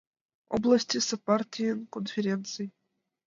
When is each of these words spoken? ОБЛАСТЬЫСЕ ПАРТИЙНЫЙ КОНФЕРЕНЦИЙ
ОБЛАСТЬЫСЕ 0.55 1.17
ПАРТИЙНЫЙ 1.25 1.85
КОНФЕРЕНЦИЙ 1.93 2.67